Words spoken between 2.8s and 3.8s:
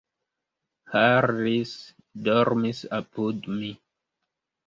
apud mi.